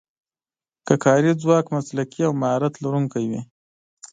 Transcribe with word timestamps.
که 0.85 0.93
کاري 1.03 1.31
ځواک 1.41 1.65
مسلکي 1.75 2.21
او 2.27 2.33
مهارت 2.41 2.73
لرونکی 2.83 3.25
وي. 3.31 3.41